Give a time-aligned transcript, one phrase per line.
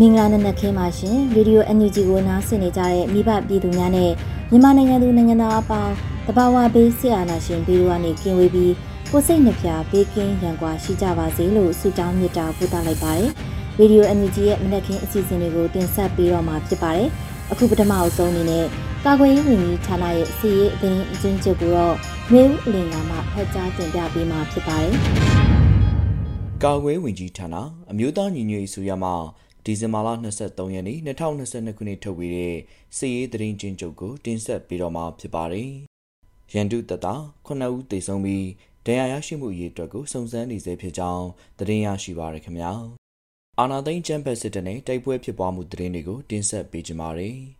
[0.00, 4.10] မင်္ဂလာနံနက်ခင်းပါရှင်ရေဒီယို NUG ကိုနားဆင်နေကြတဲ့မိဘပြည်သူများနဲ့
[4.50, 5.94] မြန်မာနိုင်ငံသူနိုင်ငံသားအပေါင်း
[6.26, 8.74] တဘာဝဘေးဆရာနာရှင်ဘေးတို့ကနေကင်းဝေးပြီး
[9.10, 13.30] ကိုစိတ်နှပြဘေးကင်းရန်ကွာရှိကြပါစေလို့ဆုတောင်းမေတ္တာပို့သလိုက်ပါတယ်
[13.78, 17.08] ရေဒီယို NUG ရဲ့မနက်ခင်းအစီအစဉ်လေးကိုတင်ဆက်ပေးတော့မှာဖြစ်ပါတယ်
[17.50, 18.66] အခုပထမအဆုံးအနေနဲ့
[19.04, 21.96] ကာကွယ်ရေးဝန်ကြီးဌာနရဲ့စီရေးအသိအချင်းချုပ်ကိုတော့
[22.32, 24.94] မျိုးအလင်ကမှဖတ်ကြားတင်ပြပေးမှာဖြစ်ပါတယ်
[26.64, 27.56] ကာကွယ်ဝင်ကြီးဌာန
[27.90, 29.14] အမျိုးသားညီညွတ်ရေးဆိုရမှာ
[29.70, 30.08] ဒီဇင်ဘာလ
[30.40, 32.56] 23ရက်နေ့2022ခုနှစ်ထုတ်ဝေတဲ့
[32.96, 35.70] စစ်ရေးသတင်းချင်းချုပ်ကိုတင်ဆက်ပေးတော့မှာဖြစ်ပါတယ်။
[36.54, 37.06] ရန်တုတတ
[37.46, 38.46] 9ဦးသေဆုံးပြီး
[38.86, 41.26] ဒဏ်ရာရရှိမှုအရေးအတွက်ကိုစုံစမ်းနေစေဖြစ်ကြောင်း
[41.58, 42.72] သတင်းရရှိပါရခင်ဗျာ။
[43.58, 47.38] အာနာသိန်းချမ်ဘတ်စစ်တပ်နဲ့တိုက်ပွဲဖြစ်ပွားမှုသတင်းတွေကိုတင်ဆက်ပေးကြပါမယ်။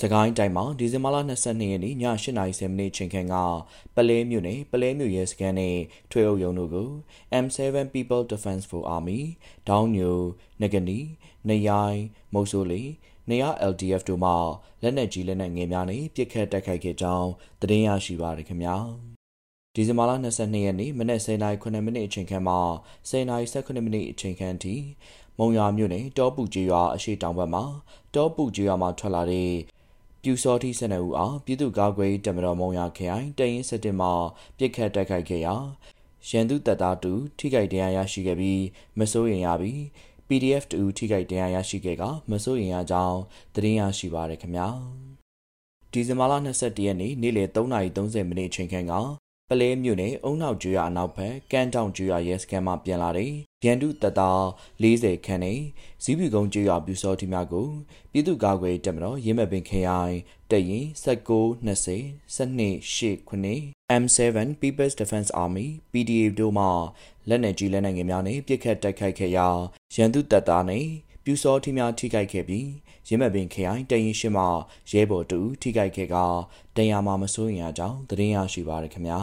[0.00, 3.34] စကိုင်းတိုင်းမှာဒီဇင်ဘာလ22ရက်နေ့ည8:30မိနစ်ချိန်ခန့်က
[3.94, 5.76] ပလဲမြို့နယ်ပလဲမြို့ရဲစခန်းနဲ့
[6.10, 6.88] ထွေအုပ်ရုံးတို့ကို
[7.44, 7.60] M7
[7.94, 9.20] People Defense for Army
[9.68, 10.18] ဒေါင်းညို
[10.60, 10.98] နဂနီ
[11.48, 12.02] နေရိုင်း
[12.34, 12.82] မုတ်ဆိုးလီ
[13.30, 14.32] နေရ LDF တို့မှ
[14.82, 17.28] လက်နက်ကြီးလက်နက်ငယ်များနဲ့ပစ်ခတ်တိုက်ခိုက်ခဲ့ကြောင်း
[17.60, 18.76] သတင်းရရှိပါရခင်ဗျာ
[19.74, 22.56] ဒီဇင်ဘာလ22ရက်နေ့မနက်09:09မိနစ်အချိန်ခန့်မှ
[23.10, 24.76] 10:18မိနစ်အချိန်ခန့်အထိ
[25.38, 27.64] မုံရွာမြို့နယ်တောပူကျေးရွာအရှိတောင်ဘက်မှာ
[28.14, 29.52] တောပူကျေးရွာမှာထွက်လာတဲ့
[30.26, 34.08] ပြူစောတိ12ဦးအားပြည်သူ့ကာကွယ်တပ်မတော်မုံရခရိုင်တရင်စစ်တင်မှ
[34.58, 35.54] ပြစ်ခတ်တိုက်ခိုက်ခဲ့ရာ
[36.28, 38.62] ရန်သူတပ်သားတူထိခိုက်ဒဏ်ရာရရှိခဲ့ပြီး
[38.98, 39.80] မစိုးရင်ရပြီး
[40.28, 43.18] PDF တူထိခိုက်ဒဏ်ရာရရှိခဲ့ကမစိုးရင်ရကြောင်း
[43.54, 44.68] သတင်းရရှိပါရခင်ဗျာ
[45.92, 48.92] ဒီဇင်ဘာလ22ရက်နေ့နေ့လယ်3:30မိနစ်ချိန်ခန့်က
[49.50, 53.32] ပလဲမြို့နယ်အုံနောက်ကျွော်အနောက်ဘက်ကန်းတောင်ကျွော်ရဲစခန်းမှပြန်လာတဲ့
[53.64, 54.22] ရန်တုတတ
[54.82, 55.60] 40ခန်းနဲ့
[56.02, 57.68] ဇီးပီကုန်းကျွော်ပြူစောတိများကို
[58.12, 60.16] ပြည်သူ့ကာကွယ်တပ်မတော်ရင်းမပင်ခရိုင်
[60.50, 62.00] တရင်19 20
[62.36, 64.20] 12 8 M7
[64.60, 66.66] People's Defense Army PDA တို့မှ
[67.28, 69.48] လက်နက်ကြီးလက်နက်ငယ်များနဲ့ပစ်ခတ်တိုက်ခိုက်ခဲ့ရာ
[69.94, 70.86] ရန်သူတပ်သားနဲ့
[71.24, 72.68] ပြူစောထီများထိခိုက်ခဲ့ပြီး
[73.08, 74.44] ရင်းမပင်ခရိုင်တရင်ရှိမှ
[74.90, 76.16] ရဲဘော်တူထိခိုက်ခဲ့က
[76.76, 79.20] တရားမှာမစိုးရင်အကြောင်းသတင်းရရှိပါရခင်ဗျာ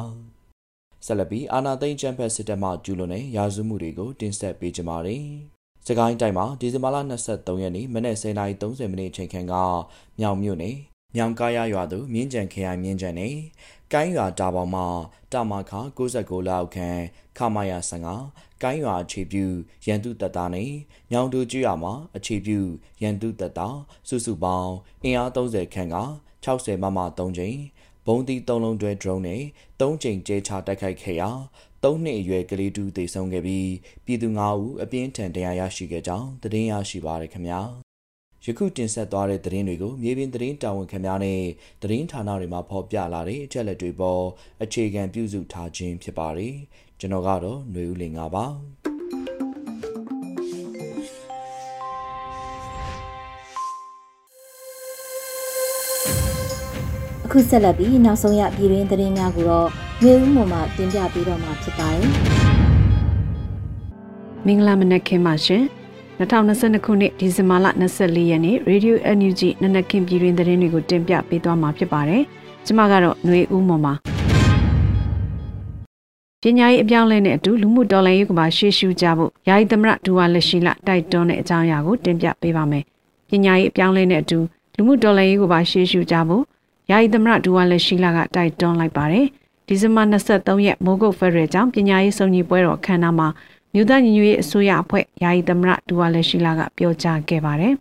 [1.06, 5.26] ဆက်လက်ပြီးအာနာသိန်းချမ်ဖက်စစ်တပ်မှကျူးလွန်တဲ့ရာဇဝမှုတွေကိုတင်ဆက်ပေးကြပါမယ်
[5.88, 6.98] စကိုင်းတိုင်းမှာဒီဇင်ဘာလ
[7.30, 9.54] 23ရက်နေ့မနက်10:30မိနစ်အချိန်ခန့်က
[10.20, 10.78] မြောင်မြို့နယ်
[11.16, 13.36] မြောင်ကားရရွာသို့မြင်းကြံခရိုင်မြင်းကြံနယ်
[13.94, 14.84] ကိုင်းရွာတာပေါင်မှ
[15.32, 15.72] တာမာခ
[16.12, 17.00] 69လောက်ခန့်
[17.38, 19.46] ခမာယာ15 ကိုင်းရွာအခြေပြု
[19.86, 20.72] ရန်သူတပ်သားနဲ့
[21.12, 22.60] ညောင်တူကျွရွာမှာအခြေပြု
[23.02, 23.78] ရန်သူတပ်သား
[24.08, 24.74] စုစုပေါင်း
[25.04, 25.98] အင်အား30ခန့်က
[26.46, 27.58] 60မမ3ချိန်
[28.06, 29.44] ဘုံတီ3လုံးတွဲ drone နဲ့
[29.80, 31.30] 3ချိန်ကျဲချတိုက်ခိုက်ခဲ့ရာ
[31.84, 33.72] 3နှစ်အရွယ်ကလေးတူသေဆုံးခဲ့ပြီး
[34.06, 37.62] ပြည်သူ9ဦးအပြင်းထန်ဒဏ်ရာရရှိခဲ့ကြောင်းသတင်းရရှိပါရခင်ဗျာ
[38.46, 41.42] ယခုတင်ဆက်သွားတဲ့သတင်းတွေကိုမြေပြင်သတင်းတာဝန်ခံများနဲ့
[41.82, 44.24] သတင်းဌာနတွေမှာဖော်ပြလာတဲ့အချက်လက်တွေပေါ်
[44.64, 46.56] အခြေခံပြုစုထားခြင်းဖြစ်ပါတယ်
[47.04, 48.46] ကျွန်တော်ကတော့ຫນွေဦးလင်ငါပါ
[57.32, 59.68] ခုဆက်လက်ပြီးနောက်ဆုံးရပြည်တွင်းသတင်းများကိုတော့
[60.04, 62.06] မျိုးဦးမှမှတင်ပြပေးတော့မှာဖြစ်ပါတယ်။
[64.46, 65.64] မင်္ဂလာမနက်ခင်းပါရှင်။
[66.20, 72.22] 2022ခုနှစ်ဒီဇင်ဘာလ24ရက်နေ့ Radio NUG နနက်ခင်းပြည်တွင်းသတင်းတွေကိုတင်ပြပေးသွားမှာဖြစ်ပါတယ်။
[72.66, 74.11] ကျမကတော့မျိုးဦးမှမှ
[76.44, 82.84] ပညာရေးအပြောင်းလဲနဲ့အတူလူမှုတော်လှန်ရေးကပါရှေ့ရှုကြဖို့ယာယီသမရဒူဝါလက်ရှိလတိုက်တွန်းတဲ့အကြောင်းအရာကိုတင်ပြပေးပါမယ်။
[83.30, 84.40] ပညာရေးအပြောင်းလဲနဲ့အတူ
[84.76, 86.44] လူမှုတော်လှန်ရေးကပါရှေ့ရှုကြဖို့
[86.90, 89.26] ယာယီသမရဒူဝါလက်ရှိလကတိုက်တွန်းလိုက်ပါတယ်။
[89.68, 93.28] ဒီဇင်ဘာ23ရက်မိုးကုတ်ဖက်ဒရယ်ကျောင်းပညာရေးစုံညီပွဲတော်ခမ်းနားမှာ
[93.74, 97.74] မြို့သားညီညွတ်ရေးအစိုးရအဖွဲ့ယာယီသမရဒူဝါလက်ရှိလကပြောကြားခဲ့ပါတယ်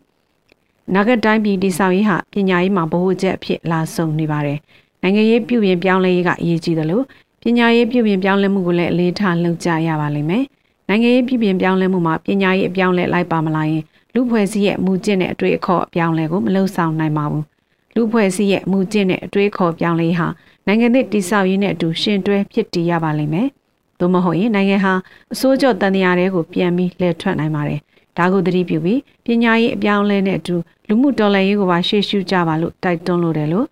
[0.94, 4.58] ။နာဂတ်တိုင်းပြည်တည်ဆောက်ရေးဟာပညာရေးမှာဗဟုချက်အဖြစ်လာဆုံးနေပါတယ်။
[5.02, 7.04] နိုင်ငံရေးပြုပြင်ပြောင်းလဲရေးကအရေးကြီးတယ်လို့
[7.42, 10.44] ပညာရေးပြုပြင်ပြောင်းလဲမှုကိုလည်းအလေးထားလုပ်ကြရပါလိမ့်မယ်။
[10.88, 13.82] နိုင်ငံရေးပြုပြင်ပြောင်းလဲမှုမှာပညာရေးအပြောင်းလဲလိုက်ပါမလာရင်
[14.14, 17.44] လူဖွဲ့စည်းရဲ့မူကျင့်တဲ့အတွေ့အခေါ်အပြောင်းလဲကိုမလှုပ်ဆောင်နိုင်ပါဘူး။
[17.94, 20.26] လူဖွဲ့စည်းရဲ့မူကျင့်တဲ့အတွေ့အခေါ်ပြောင်းလဲဟာ
[20.66, 23.48] နိုင်ငံသစ်တည်ဆောက်ရေးနဲ့အတူရှင်တွဲဖြစ်တည်ရပါလိမ့်မယ်။
[23.98, 24.94] သို့မဟုတ်ရင်နိုင်ငံဟာ
[25.32, 27.80] အစိုးရတန်တရားတွေကိုပြန်ပြီးလှည့်ထွက်နိုင်ပါတယ်။
[28.18, 30.56] ဒါကိုသတိပြုပြီးပညာရေးအပြောင်းလဲနဲ့အတူ
[30.88, 33.66] လူမှုတော်လှန်ရေးကိုပါရှေ့ရှုကြပါလို့တိုက်တွန်းလိုတယ်လို့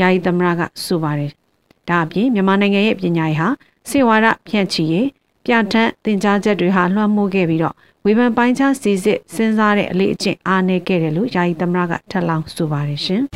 [0.00, 1.32] ယာယီသမရကဆိုပါတယ်။
[1.88, 3.48] ဒါအပြင်မြန်မာနိုင်ငံရဲ့ပညာရေးဟာ
[3.90, 5.06] စေဝါဒဖြန့်ချီရေး
[5.44, 7.74] ပြဋ္ဌာန်းသင်ကြားချက်တွေဟာလွှမ်းမိုးခဲ့ပြီးတော့
[8.04, 13.22] ဝေဖန်ပိုင်းခြားစီစစ်စဉ်းစားတဲ့အလေးအကျင့်အားနည်းခဲ့တယ်လို့ယာယီသမရကထပ်လောင်းဆိုပါတယ်ရှင်။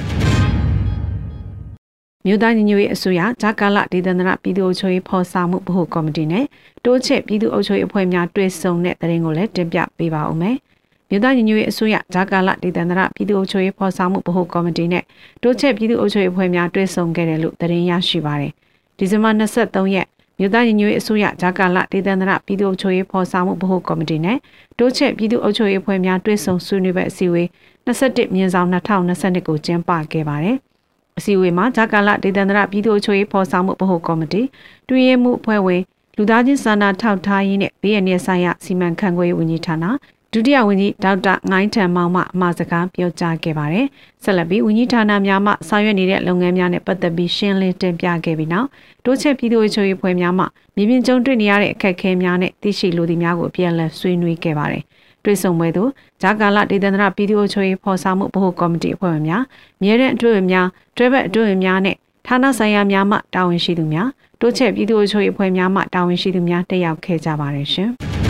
[2.27, 6.45] မြို့သားညီညွတ်ရေးအစိုးရဂျာကာလဒေသန္တရပြည်သူ့အုပ်ချုပ်ရေးဖော်ဆောင်မှုဗဟိုကော်မတီနဲ့
[6.85, 10.57] တိုးချဲ့ပြည်သူ့အုပ်ချုပ်ရေးအဖွဲ့များတွဲဆုံတဲ့တရင်ကိုလည်းတင်ပြပေးပါဦးမယ်။
[11.13, 15.05] မြို့သားညီညွတ်ရေးအစိုးရဂျာကာလဒေသန္တရပြည်သူ့အုပ်ချုပ်ရေးဖော်ဆောင်မှုဗဟိုကော်မတီနဲ့
[15.43, 18.53] တိုးချဲ့ပြည်သူ့အုပ်ချုပ်ရေးအဖွဲ့များတွဲဆုံခဲ့တယ်လို့တရင်ရရှိပါတယ်။
[18.99, 20.07] ဒီဇင်ဘာ23ရက်
[20.39, 24.39] မြို့သားညီညွတ်ရေးအစိုးရဂျာကာလဒေသန္တရပြည်သူ့အုပ်ချုပ်ရေးဖော်ဆောင်မှုဗဟိုကော်မတီနဲ့
[24.79, 27.49] တိုးချဲ့ပြည်သူ့အုပ်ချုပ်ရေးအဖွဲ့များတွဲဆုံဆွေးနွေးပွဲအစည်းအဝေး
[27.87, 30.57] 21မြင်းဆောင်2022ကိုကျင်းပခဲ့ပါတယ်။
[31.19, 34.43] အစည်းအဝေးမှာဂျာကာလဒေသန္တရပြည်သူ့အချုပ်ရေးဖော်ဆောင်မှုဗဟိုကော်မတီ
[34.89, 35.83] တွင်ရမှုအဖွဲ့ဝင်
[36.17, 39.85] လူသားချင်းစာနာထောက်ထားရေးနဲ့ဘေးအန္တရာယ်ဆိုင်ရာစီမံခန့်ခွဲရေးဝန်ကြီးဌာန
[40.35, 43.87] ဒုတိယဝန်ကြီးဒေါက်တာငိုင်းထံမောင်မှအမှာစကားပြောကြားခဲ့ပါတယ်။
[44.25, 48.69] ဆက်လက်ပြီးဝန်ကြီးဌာနများမှဆောင်ရွက်နေတဲ့လုပ်ငန်းများနဲ့ပတ်သက်ပြီးရှင်းလင်းတင်ပြခဲ့ပြီးနောက်
[49.05, 50.45] တိုးချက်ပြည်သူ့အချုပ်ရေးဖွဲ့များမှ
[50.77, 54.83] မြေပြင်ကျုံတွေ့နေရတဲ့အခက်အခဲများနဲ့သိရှိလိုသည့်များကိုပြန်လည်ဆွေးနွေးခဲ့ပါတယ်။
[55.25, 55.91] တွေ့ဆုံပွဲသို့
[56.23, 59.43] ဂျာကာလဒေသန္တရပြည်သူ့အချုပ်ရေးဖော်ဆောင်မှုဗဟိုကော်မတီအဖွဲ့ဝင်များ
[59.83, 61.97] မြဲတဲ့အတွေ့အများတွဲဘက်အတွေ့အများနဲ့
[62.27, 64.09] ဌာနဆိုင်ရာများမှတာဝန်ရှိသူများ
[64.41, 67.91] တိုးချက်ပြည်သူ့အချုပ်ရေးအဖွဲ့များမှတာဝန်ရှိသူများတက်ရောက်ခဲ့ကြပါတယ်ရှင်။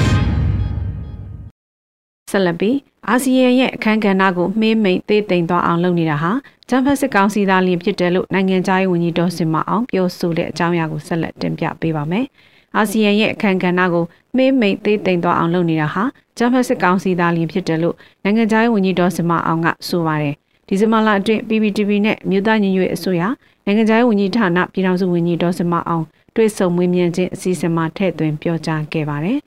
[2.32, 2.76] ဆက်လက်ပြီး
[3.08, 6.32] အာဆီယံရဲ့အခမ်းကဏ္ဍကိုမှေးမိန်သေးသိမ်သွားအောင်လုပ်နေတာဟာ
[6.68, 12.26] ဂျမ်ဖတ်စစ်ကောင်စီသားလျင်ဖြစ်တယ်လို့နိုင်ငံသားရေးဝန်ကြီးဒေါ်စင်မအောင်ပြောဆိုတဲ့အကြောင်းအရာကိုဆက်လက်တင်ပြပေးပါမယ်။
[12.76, 14.04] အာဆီယံရဲ့အခမ်းကဏ္ဍကို
[14.36, 16.04] မှေးမိန်သေးသိမ်သွားအောင်လုပ်နေတာဟာ
[16.38, 20.34] ဂျမတ်စစ်ကောင်စီသားလျင်ဖြစ်တယ်လို့နိုင်ငံခြားရေးဝန်ကြီးဒေါ်စမအောင်ကဆိုပါတယ်
[20.68, 23.22] ဒီဇင်ဘာလအတွင်း PPTV နဲ့မြို့သားညီညွတ်ရေးအစိုးရ
[23.64, 26.04] နိုင်ငံခြားရေးဝန်ကြီးဌာနပြည်ထောင်စုဝန်ကြီးဒေါ်စမအောင်
[26.36, 29.38] တွေ့ဆုံမွေးမြန်းခြင်းအစီအစဉ်မှာထည့်သွင်းပြောကြားခဲ့ပါတယ်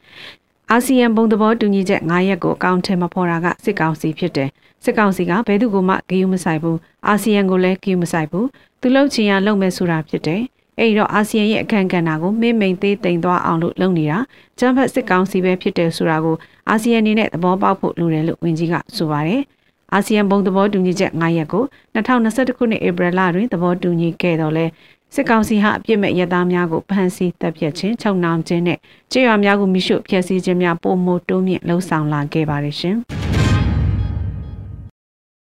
[0.71, 4.50] အာဆီယံဘုံသဘောတူညီချက်9ရက်ကိုအကောင့်ထဲမှာဖော်တာကစစ်ကောင်စီဖြစ်တယ်
[4.83, 6.77] စစ်ကောင်စီကဘယ်သူမှဂရုမစိုက်ဘူး
[7.07, 8.47] အာဆီယံကိုလည်းဂရုမစိုက်ဘူး
[8.81, 10.41] သူလှုပ်ချင်ရလှုပ်မဲ့ဆိုတာဖြစ်တယ်
[10.79, 14.17] အဲ့တော့အာဆီယံရဲ့အခမ်းကဏ္ဍကိုမင်းမိန်သေးတိမ်သွားအောင်လို့လုပ်နေတာ
[14.59, 16.35] ကျန်းဖတ်စစ်ကောင်စီပဲဖြစ်တယ်ဆိုတာကို
[16.69, 19.41] အာဆီယံအနေနဲ့သဘောပေါက်ဖို့လိုတယ်လို့ဝန်ကြီးကဆိုပါတယ်။
[19.94, 21.63] အာဆီယံဘုံသဘောတူညီချက်9ရက်ကို
[21.95, 24.65] 2021ခုနှစ်ဧပြီလတွင်သဘောတူညီခဲ့တော့လဲ
[25.14, 28.78] စစ်ကောင်စီဟာအပြစ်မဲ့ရသားများကိုဖမ်းဆီးတပ်ဖြတ်ခြင်းချုပ်နှောင်ခြင်းနဲ့
[29.12, 32.96] ကြေးရွာများကိုမိရှုဖျက်ဆီးခြင်းများပုံမတိုးမြင့်လှုံ့ဆော်လာခဲ့ပါတယ်ရှင်။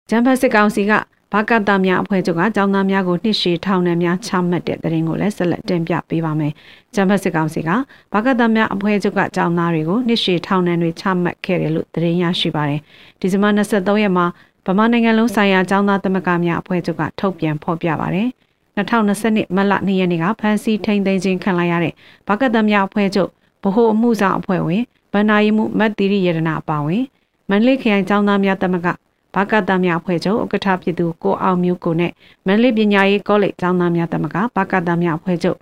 [0.10, 0.92] ဂျမ်ဖတ်စစ်ကောင်စီက
[1.34, 6.54] ဘာကတာများအဖွဲ့ချုပ်ကចောင်းသားများကိုနှစ်ရှည်ထောင်နှံများချမှတ်တဲ့တရင်ကိုလည်းဆက်လက်တင်ပြပေးပါမယ်။
[6.96, 7.70] ဂျမ်ဘတ်စစ်ကောင်စီက
[8.14, 12.80] ဘာကတာများအဖွဲ့ချုပ်ကចောင်းသားတွေကိုနှစ်ရှည်ထောင်နှံတွေချမှတ်ခဲ့တယ်လို့တရင်ရရှိပါတယ်။
[13.20, 14.26] ဒီဇင်ဘာ23ရက်မှာ
[14.66, 18.30] ဗမာနိုင်ငံလုံးဆိုင်ရာចောင်းသားသမဂ္ဂများအဖွဲ့ချုပ်ကထုတ်ပြန်ဖော်ပြပါတယ်။
[18.79, 21.95] 2020မတ်လ2ရက်နေ့ကဖမ်းဆီးထိန်သိမ်းခြင်းခံလိုက်ရတဲ့
[22.29, 23.31] ဘာကတာများအဖွဲ့ချုပ်
[23.63, 24.83] ဗဟိုအမှုဆောင်အဖွဲ့ဝင်
[25.13, 27.05] ဗန္နာယီမှုမတ်တီရီရတနာအပါဝင်
[27.51, 28.89] မန္တလေးခရိုင်ចောင်းသားများသမဂ္ဂ
[29.35, 32.13] ဘာကတာများအဖွဲ့ချုပ်ဥက္ကဋ္ဌဖြစ်သူကိုအောင်မျိုးကိုနဲ့
[32.47, 35.59] မန္တလေးပညာရေးကောလိပ်ကျောင်းသားများသမဂ္ဂဘာကတာများအဖွဲ့ချုပ်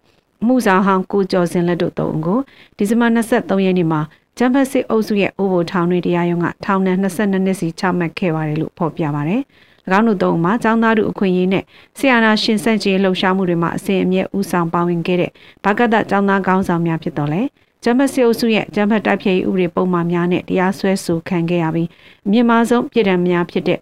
[0.46, 2.38] မှုဆောင်ဟောင်းကိုကျော်စင်လက်တို့သုံးကို
[2.76, 4.00] ဒီဇင်ဘာ23ရက်နေ့မှာ
[4.38, 9.42] ဂျမ်ဘတ်စစ်အုပ်စုရဲ့အိုဘိုထောင်တွင်တရားရုံးကထောင်နဲ့22နှစ်စီချမှတ်ခဲ့ပါတယ်လို့ဖော်ပြပါတယ်။၎
[9.98, 11.64] င်းတို့သုံးမှာចောင်းသားတို့အခွင့်အရေးနဲ့
[11.98, 15.30] ဆရာနာရှင်ဆန့်ကျင်လှုပ်ရှားမှုတွေမှာအစဉ်အမြဲဦးဆောင်ပါဝင်ခဲ့တဲ့
[15.64, 17.42] ဘာကတចောင်းသားခေါင်းဆောင်များဖြစ်တော်လဲ။
[17.84, 21.88] ဂျမစီအုပ်စုရဲ့ဂျမတိုက်ဖြည့်ဥပဒေပုံမှန်များနဲ့တရားစွဲဆိုခံခဲ့ရပြီး
[22.26, 23.80] အမြင့်မားဆုံးပြည်ထံများဖြစ်တဲ့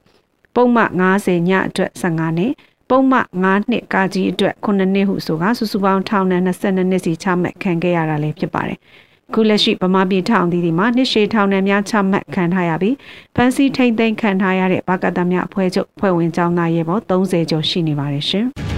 [0.55, 2.53] ပုံမှန်90ညအတွက်15နှစ်
[2.91, 8.79] ပုံမှန်9နှစ်ကာကြီးအတွက်9နှစ်ဟုဆိုကစုစုပေါင်းထောင်နဲ့22နှစ်စီချမှတ်ခံခဲ့ရတာလည်းဖြစ်ပါတယ်
[9.35, 12.95] ခုလက်ရှိဗမာပြည်ထောင်သီးဒီမှာနှစ်ရှည်ထောင်နဲ့များချမှတ်ခံထားရပြီး
[13.37, 18.47] ဖန်စီထိမ့်သိမ်းခံထားရတဲ့ဘာကတများအဖွဲ့ချုပ်ဖွဲ့ဝင်ကျောင်းသားရေပေါ်30ကျော်ရှိနေပါတယ်ရှင်။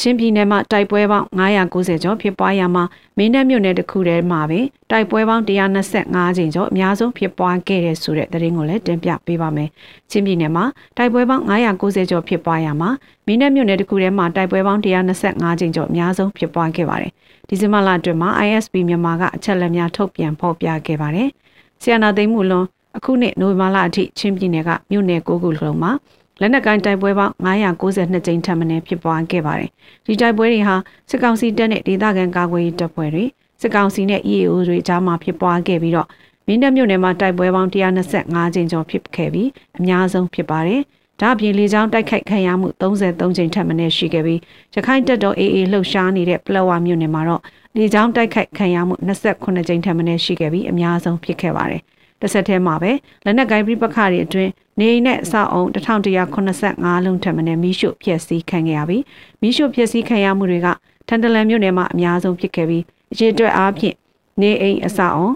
[0.00, 2.84] ချင်းပြည်နယ်မှာတိုက်ပွဲပေါင်း990ကျော်ဖြစ်ပွားရမှာ
[3.16, 4.60] မင်းတပ်မြို့နယ်တစ်ခုထဲမှာပဲ
[4.90, 9.68] တိုက်ပွဲပေါင်း125ကြိမ်ကျော်အများဆုံးဖြစ်ပွားခဲ့တဲ့ဆိုတဲ့သတင်းကိုလည်းတင်ပြပေးပါမယ်။
[10.10, 10.64] ချင်းပြည်နယ်မှာ
[10.96, 12.90] တိုက်ပွဲပေါင်း990ကျော်ဖြစ်ပွားရမှာ
[13.26, 17.12] မင်းတပ်မြို့နယ်တစ်ခုထဲမှာတိုက်ပွဲပေါင်း125ကြိမ်ကျော်အများဆုံးဖြစ်ပွားခဲ့ပါတယ်။
[17.48, 21.28] ဒီဇင်ဘာလအတွင်းမှာ ISP မြန်မာကအချက်လက်များထုတ်ပြန်ဖော်ပြခဲ့ပါတယ်။
[21.82, 25.92] ဆီယနာသိမ်းမှုလွန်အခုနှစ်နိုဝင်ဘာလအထိချင်းပြည်နယ်ကမြို့နယ်၉ခုလုံးမှာ
[26.40, 29.70] လက်နက်ကိုင်းတိုက်ပွဲပေါင်း992ကြိမ်ထပ်မံဖြစ်ပွားခဲ့ပါတယ်။
[30.06, 30.74] ဒီတိုက်ပွဲတွေဟာ
[31.10, 33.24] စစ်ကောင်စီတပ်နဲ့ဒေသခံကာကွယ်ရေးတပ်ဖွဲ့တွေ
[33.60, 36.08] စစ်ကောင်စီနဲ့ EAO တွေကြားမှာဖြစ်ပွားခဲ့ပြီးတော့
[36.46, 39.48] မင်းတပ်မြို့နယ်မှာတိုက်ပွဲပေါင်း125ကြိမ်ကျော်ဖြစ်ခဲ့ပြီး
[39.78, 40.82] အများဆုံးဖြစ်ပါတယ်
[41.20, 44.40] ဒါအပြင်လေကြောင်းတိုက်ခိုက်ခံရမှု33ကြိမ်ထပ်မံရှိခဲ့ပြီး
[44.74, 47.42] ရခိုင်တပ်တော် AA လှုပ်ရှားနေတဲ့ပလောဝမြို့နယ်မှာတော့
[47.76, 51.82] လေကြောင်းတိုက်ခိုက်ခံရမှု28ကြိမ်ထပ်မံရှိခဲ့ပြီးအများဆုံးဖြစ်ခဲ့ပါတယ်။
[52.24, 52.92] တစ်ဆက်တည်းမှာပဲ
[53.24, 59.02] လက်နက်ကိုင်းပြပခတွေအတွင်းနေအိမ်နဲ့အဆောက်အုံ1185လုံးထပ်မံမိရှုဖျက်ဆီးခံခဲ့ရပြီး
[59.40, 60.68] မိရှုဖျက်ဆီးခံရမှုတွေက
[61.08, 63.96] ထန်တလန်မြို့နယ်မှာအများဆုံးဖြစ်ခဲ့ပြီးအရေးအတွက်အားဖြင့်
[64.40, 65.28] နေအိမ်အဆောက်အုံ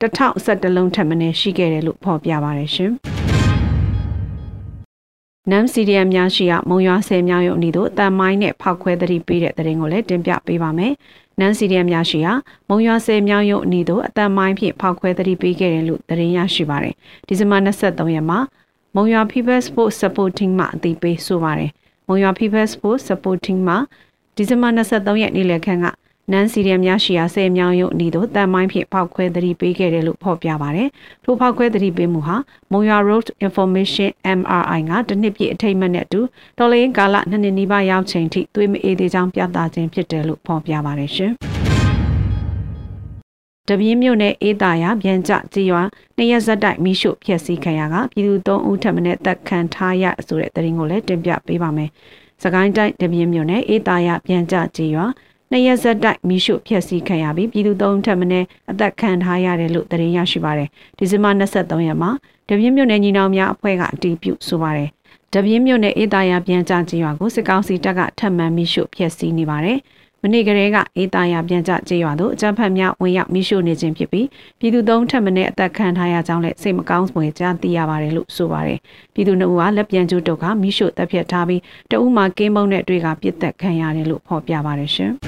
[0.00, 2.92] 1011လုံးထပ်မံရှိခဲ့တယ်လို့ဖော်ပြပါတယ်ရှင်။
[5.50, 10.92] နမ်စီရီယမ်များရှိရာမုံရွာဆယ်မြောင်းရုံအနီးသို့တန်မိုင်းနဲ့ဖောက်ခွဲသတိပေးတဲ့တဲ့ရင်ကိုလည်းတင်ပြပေးပါမယ်။
[11.40, 12.32] နမ်စီရီယမ်များရှိရာ
[12.68, 16.94] မုံရွာဆယ်မြောင်းရုံအနီးသို့အတန်မိုင်းဖြင့်ဖောက်ခွဲသတိပေးခဲ့တယ်လို့သတင်းရရှိပါတယ်။
[17.26, 18.38] ဒီဇင်ဘာ23ရက်မှာ
[18.94, 21.70] မုံရွာ People Sport Supporting မှအသိပေးဆိုပါတယ်။
[22.08, 23.74] မုံရွာ People Sport Supporting မှ
[24.36, 25.86] ဒီဇင်ဘာ23ရက်နေ့လယ်ခန့်က
[26.32, 30.88] နန်စီရီယမ်များရှိရာဆယ်မြောင်းရုံအနီးသို့တန်မိုင်းဖြင့်ဖောက်ခွဲသတိပေးခဲ့တယ်လို့ဖော်ပြပါတယ်။
[31.24, 32.36] ထိုဖောက်ခွဲသတိပေးမှုဟာ
[32.72, 36.20] မုံရွာ Road Information MRI ကတနှစ်ပြည့်အထိမ်းအမှတ်နဲ့အတူ
[36.58, 41.32] တော်လိုင်းကာလနှစ်နှစ်နီးပါးရောက်ချိန်ထိသွေးမအေးသေးကြောင်းပြသခြင်းဖြစ်တယ်လို့ဖော်ပြပါတယ်ရှင်။
[43.68, 45.82] တပြင်းမြို့နယ်အေးတာရပြန်ကြကြည်ရွာ
[46.16, 51.90] နှစ်ရက်ဇက်တိုက်မိရှုဖျက်ဆီးခံရကပြည်သူ၃ဦးထပ်မံတက်ခံထားရဆိုတဲ့သတင်းကိုလည်းတင်ပြပေးပါမယ်။
[52.42, 55.06] စကိုင်းတိုင်းတပြင်းမြို့နယ်အေးတာရပြန်ကြကြည်ရွာ
[55.50, 62.10] နှစ်ရက်ဆက်တိုက်မိရှုဖျက်ဆီးခံရပြီးပြည်သူသုံးထပ်မင်းအသက်ခံထားရတယ်လို့သတင်းရရှိပါတယ်။ဒီဇင်ဘာ23ရက်မှာ
[62.48, 64.88] တပြင်းမြို့နယ်ညီနောင်များအဖွဲ့ကအတည်ပြုဆိုပါတယ်။
[65.34, 69.78] တပြင်းမြို့နယ်အေးသားရပြန်ကြကြေးရွာကိုစစ်ကောင်စီတပ်ကထပ်မံမိရှုဖျက်ဆီးနေပါတယ်။
[70.22, 74.26] မနေ့ကလေးကအေးသားရပြန်ကြကြေးရွာသို့အကြမ်းဖက်များဝင်ရောက်မိရှုနေခြင်းဖြစ်ပြီး
[74.58, 78.78] ပြည်သူသုံးထပ်မင်းအသက်ခံထားရကြောင်းလည်းစိတ်မကောင်းစွာကြားသိရပါတယ်လို့ဆိုပါတယ်။
[79.14, 85.14] ပြည်သူနှစ်ဦးကလက်ပြန်ကျိုးတုတ်ကမိရှုတပ်ဖြတ်ထားပြီးတအူးမှာကင်းမုံနဲ့တွေ့ကပြစ်သက်ခံရတယ်လို့ဖော်ပြပါတယ်ရှင်။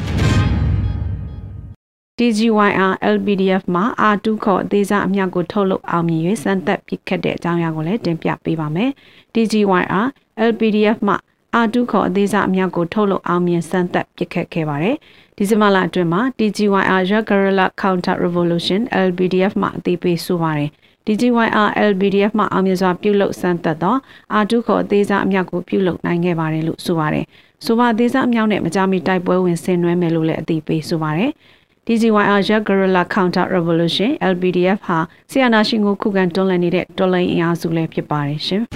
[2.22, 8.90] TGYR LPDF မှာ R2 ခေါ်အသေးစားအမြောက်ကိုထုတ်လုပ်အောင်မြင်၍စမ်းသပ်ပစ်ခတ်တဲ့အကြောင်းအရာကိုလည်းတင်ပြပေးပါမယ်။
[9.34, 10.06] TGYR
[10.50, 11.16] LPDF မှာ
[11.64, 14.96] R2 ခေါ်အသေးစားအမြောက်ကိုထုတ်လုပ်အောင်မြင်စမ်းသပ်ပစ်ခတ်ခဲ့ပါတယ်။
[15.36, 20.70] ဒီဇင်ဘာလအတွင်းမှာ TGYR Red Guerrilla Counter Revolution LPDF မှာအသေးပေးဆိုပါတယ်။
[21.06, 23.96] DGYR LBDF မှအောင်မြင်စွာပြုလုပ်စမ်းသပ်သော
[24.40, 27.24] R2 ခေါ်အသေးစားအမြောက်ကိုပြုလုပ်နိုင်ခဲ့ပါတယ်လို့ဆိုပါတယ်။
[27.66, 31.30] ဆိုပါအသေးစားအမြောက်နဲ့မကြမီတိုက်ပွဲဝင်ဆင်နွှဲမယ်လို့လည်းအသိပေးဆိုပါတယ်။
[31.86, 34.98] DGYR Jet Guerrilla Counter Revolution LPDF ဟာ
[35.30, 38.62] ဆီယနာရှင်ကိုခုခံတွန်းလှန်နေတဲ့တော်လိုင်းအင်အားစုလည်းဖြစ်ပါတယ်ရှင်။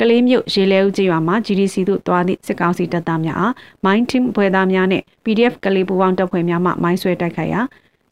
[0.00, 3.52] ကလေးမြို့ရေလဲဦးကျေးရွာမှာ GDC တို့တွားသည့်စစ်ကောင်စီတပ်သားများအား
[3.84, 7.60] Mine Team ဘွဲသားများနဲ့ PDF ကလေးပူပေါင်းတပ်ဖွဲ့များမှမိုင်းဆွဲတိုက်ခိုက်ရာ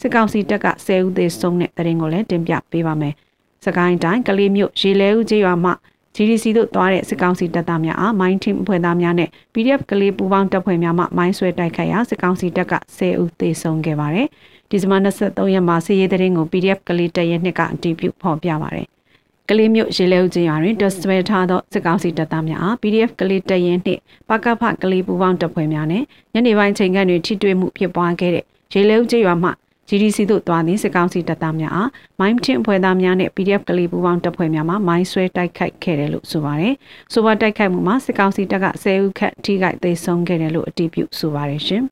[0.01, 3.15] စစ်ကောင်စီတပ်က10ဦးသေဆုံးတဲ့တရင်ကိုလည်းတင်ပြပေးပါမယ်။
[3.65, 5.73] စကိုင်းတိုင်းကလေးမြို့ရေလဲဦးကျေးရွာမှာ
[6.17, 14.27] GDC တို့သွားတဲ့စစ်ကောင်စီတပ်သားများအား Mine Team အဖွဲ့သားများနဲ့ PDF ကလေးပူးပေါင်းတပ်ဖွဲ့များမှမိုင်းဆွဲတိုက်ခိုက်ရာစစ်ကောင်စီတပ်က10ဦးသေဆုံးခဲ့ပါတယ်။
[14.71, 18.87] ဒီဇင်ဘာ23ရက်မှာစစ်ရေးတရင်ကို PDF ကလေးတပ်ရဲ့နှစ်ကအတည်ပြုဖော်ပြပါတယ်။
[19.49, 26.03] ကလေးမျိုးရေလဲဦးချင်းရွာတွင်တဆွဲထားသောစစ်ကောင်စီတပ်သားများအား PDF ကလေးတပ်ရင်နှင့်ပကဖကလေးပူပေါင်းတပ်ဖွဲ့များနဲ့
[26.35, 29.51] ညနေပိုင်းချိန်ကနေထိတွေ့မှုဖြစ်ပွားခဲ့တဲ့ရေလဲဦးချင်းရွာမှ
[29.89, 31.91] GDC တို့တွားသည့်စစ်ကောင်စီတပ်သားများအား
[32.21, 36.75] မိုင်းတင်ဖွဲ့သားများနဲ့ PDF ကလေးပူပေါင်းတပ်ဖွဲ့များမှမိုင်းဆွဲတိုက်ခိုက်ခဲ့တယ်လို့ဆိုပါတယ်။
[37.13, 41.83] ဆိုပါတိုက်ခိုက်မှုမှာစစ်ကောင်စီတပ်က10ဦးခန့်ထိခိုက်သေဆုံးခဲ့တယ်လို့အတည်ပြုဆိုပါတယ်ရှင်။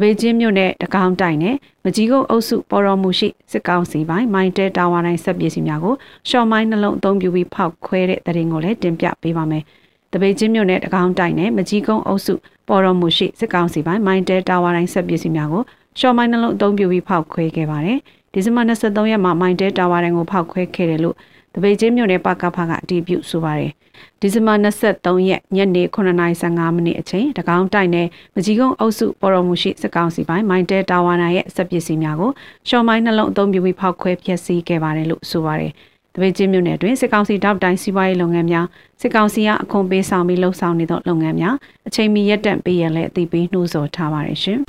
[0.00, 5.94] ဘေကျင်းမြို့နယ်တကောင်းတိုင်နဲ့မကြီးကုန်းအုပ်စုပေါ်တော်မူရှိစစ်ကောင်စီပိုင်းမိုင်းတဲတာဝါတိုင်းဆက်ပစ္စည်းများကို
[6.28, 9.64] ရှော့မိုင်းနှလုံးအသုံးပြုပြီးဖောက်ခွဲတဲ့တရင်ကိုလည်းတင်ပြပေးပါမယ်။
[10.12, 12.34] တပိတ်ချင်းမြို့နယ်တကောင်းတိုင်နဲ့မကြီးကုန်းအုပ်စု
[12.68, 15.62] ပေါ်တော်မူရှိစစ်ကောင်စီပိုင်းမိုင်းတဲတာဝါတိုင်းဆက်ပစ္စည်းများကို
[15.98, 17.98] ရှော့မိုင်းနှလုံးအသုံးပြုပြီးဖောက်ခွဲခဲ့ပါတယ်။
[18.32, 21.16] ဒီဇင်ဘာ23ရက်မှာမိုင်းတဲတာဝါတိုင်းကိုဖောက်ခွဲခဲ့တယ်လို့
[21.54, 23.70] တပိတ်ချင်းမြို့နယ်ပကဖကအတည်ပြုဆိုပါတယ်။
[24.20, 32.30] ဒီဇင်ဘာ23ရက်ညနေ9:55မိနစ်အချိန်တကောင်းတိုင်နဲ့မကြီးကုန်းအုပ်စုပေါ်တော်မူရှိစစ်ကောင်စီပိုင်းမိုင်းတဲတာဝါနိုင်ရဲ့ဆက်ပစ္စည်းများကို
[32.68, 35.72] ရှော့မိုင်းနှလုံးအသုံးပြုပြီးဖောက်ခွဲဖျက်ဆီးခဲ့ပါတယ်လို့ဆိုပါတယ်။
[36.16, 38.66] တပိတ်ချင်းမြို့နယ်တွင်စစ်ကောင်စီတောက်တိုင်းစီးပွားရေးလုပ်ငန်းများ
[39.00, 41.54] စစ်ကောင်စီကအခွန်ပေးဆောင်ပြီးလှုပ်ဆောင်နေသောလုပ်ငန်းများ
[41.88, 44.58] အချိန်မီရက်တန့်ပေးရလဲအသိပေးနှိုးဆော်ထားပါတယ်ရှင်။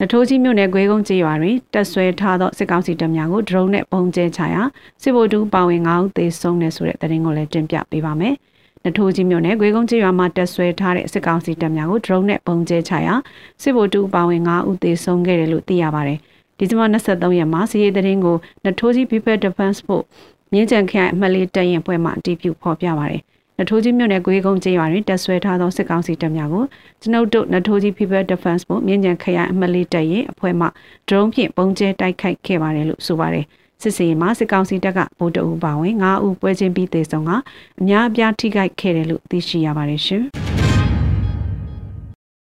[0.00, 4.62] နထိုးကြီးမြို့နယ်ဂွေးကုန်းကျေးရွာတွင်တက်ဆွဲထားသောစစ်ကောင်စီတပ်များကိုဒရုန်းနဲ့ပုံကျဲချရာ
[5.02, 8.34] စစ်ဗိုလ်တူပါဝင်9ဦးသေဆုံးတယ်ဆိုတဲ့သတင်းကိုလည်းတင်ပြပေးပါမယ်။
[8.84, 13.14] နထိုးကြီးမြို့နယ်ဂွေးကုန်းကျေးရွာမှာတက်ဆွဲထားတဲ့စစ်ကောင်စီတပ်များကိုဒရုန်းနဲ့ပုံကျဲချရာ
[13.62, 16.18] စစ်ဗိုလ်တူပါဝင်9ဦးသေဆုံးခဲ့တယ်လို့သိရပါတယ်။
[16.58, 20.02] ဒီဇင်ဘာ23ရက်မှာစီရေးသတင်းကိုနထိုးကြီး People Defense ဖို့
[20.52, 23.22] မြင်းကြံခရိုင်အမှတ်လေးတရင်ပွဲမှအတည်ပြုဖော်ပြပါတယ်။
[23.58, 26.64] နထိုးကြီးမြို့နယ်ဂွေးကုန်းကျေးရွာတွင်တပ်ဆွဲထားသောစစ်ကောင်စီတပ်များကို
[27.00, 30.66] ကျွန်ုပ်တို့နထိုးကြီး People Defense ဖို့မြင်းကြံခရိုင်အမှတ်လေးတရင်အဖွဲ့မှ
[31.08, 33.44] ဒရုန်းဖြင့်ပုံကျဲတိုက်ခိုက်ခဲ့ပါတယ်လို့ဆိုပါတယ်။
[33.82, 37.30] စစ်စီမှာစစ်ကောင်စီတပ်ကဗိုလ်တအူပါဝင်9ဦးပွဲချင်းပြီးသေဆုံးက
[37.80, 40.24] အများအပြားထိခိုက်ခဲ့တယ်လို့သိရှိရပါတယ်ရှင်။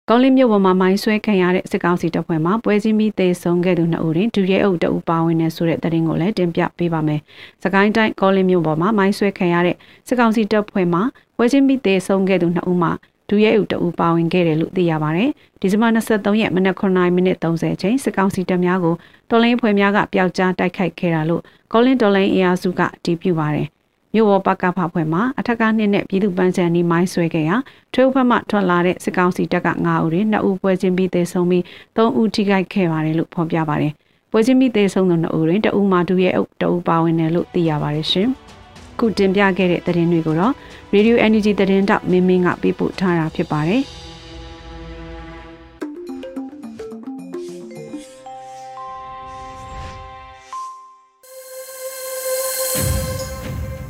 [0.09, 7.19] ကောလင်းမြို့ပေါ်မှာမိုင်းဆွဲခံရတဲ့စစ်ကောင်စီတပ်ဖွဲ့မှပွဲချင်းပြီးတေဆုံးခဲ့သူနှစ်ဦးတွင်ဒုရဲအုပ်တအူပါဝင်နေဆိုတဲ့တရင်ကိုလည်းတင်ပြပေးပါမယ်။
[7.63, 9.75] စကိုင်းတိုင်းကောလင်းမြို့ပေါ်မှာမိုင်းဆွဲခံရတဲ့
[10.07, 11.00] စစ်ကောင်စီတပ်ဖွဲ့မှ
[11.38, 12.91] ပွဲချင်းပြီးတေဆုံးခဲ့သူနှစ်ဦးမှာ
[13.29, 15.29] ဒုရဲအုပ်တအူပါဝင်ခဲ့တယ်လို့သိရပါတယ်။
[15.62, 18.95] ဒီဇင်ဘာ23ရက်မနက်9:30မိနစ်30အချိန်စစ်ကောင်စီတပ်များကို
[19.29, 21.41] တော်လိုင်းဖွဲ့များကပျောက်ကြားတိုက်ခိုက်ခဲ့တာလို့
[21.74, 23.67] ကောလင်းတော်လိုင်းအင်အားစုကတည်ပြုပါတယ်။
[24.15, 27.55] မြို့ပေါ်ပကဖဖွဲ့မှာအထက်ကနှစ်နဲ့ပြည်သူ့ပန်းချန်နီမိုင်းဆွဲခဲ့ရာ
[27.93, 31.63] ထွေးဖက်မှထွက်လာတဲ့စစ်ကောင်စီတပ်က9ဦးတွင်2ဦးပွဲချင်းပြီးသေဆုံးပြီး
[31.95, 33.93] 3ဦးထိခိုက်ခဲ့ပါတယ်လို့ဖော်ပြပါတယ်။
[34.31, 38.27] ပွဲချင်းပြီးသေဆုံးသူ2ဦးတွင်2ဦးမှဒူရဲ့အုပ်2ဦးပါဝင်တယ်လို့သိရပါတယ်ရှင်။
[39.00, 40.53] ခုတင်ပြခဲ့တဲ့သတင်းတွေကိုတော့
[40.93, 43.84] Radio Energy သတင်းတောက်မင်းမင်းကပေးပို့ထားတာဖြစ်ပါတယ်။